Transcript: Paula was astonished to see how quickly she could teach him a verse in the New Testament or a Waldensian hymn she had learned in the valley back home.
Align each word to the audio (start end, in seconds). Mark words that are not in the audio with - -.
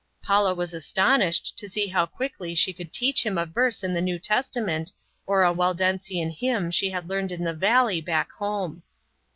Paula 0.23 0.55
was 0.55 0.73
astonished 0.73 1.55
to 1.59 1.69
see 1.69 1.85
how 1.85 2.07
quickly 2.07 2.55
she 2.55 2.73
could 2.73 2.91
teach 2.91 3.23
him 3.23 3.37
a 3.37 3.45
verse 3.45 3.83
in 3.83 3.93
the 3.93 4.01
New 4.01 4.17
Testament 4.17 4.91
or 5.27 5.43
a 5.43 5.53
Waldensian 5.53 6.31
hymn 6.31 6.71
she 6.71 6.89
had 6.89 7.07
learned 7.07 7.31
in 7.31 7.43
the 7.43 7.53
valley 7.53 8.01
back 8.01 8.31
home. 8.31 8.81